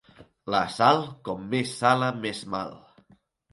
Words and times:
La 0.55 0.61
sal, 0.75 1.01
com 1.29 1.45
més 1.53 1.75
sala 1.83 2.11
més 2.25 2.43
mal. 2.57 2.75